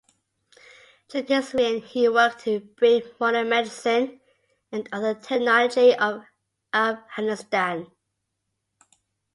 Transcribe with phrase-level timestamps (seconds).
[1.09, 4.19] During his reign he worked to bring modern medicine
[4.71, 6.25] and other technology to
[6.73, 7.85] Afghanistan.